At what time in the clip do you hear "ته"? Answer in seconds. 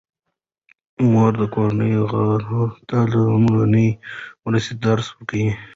2.89-2.97